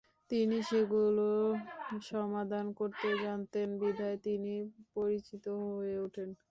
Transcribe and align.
তিনি 0.31 0.57
সেগুলো 0.69 1.27
সমাধান 2.09 2.65
করতে 2.79 3.09
জানতেন 3.23 3.67
বিধায় 3.81 4.17
তিনি 4.25 4.53
পরিচিত 4.95 5.45
হয়ে 5.67 5.95
উঠেন। 6.05 6.29